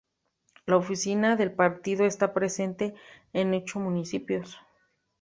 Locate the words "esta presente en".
2.07-3.53